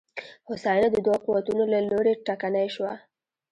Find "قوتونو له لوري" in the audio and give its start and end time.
1.25-2.13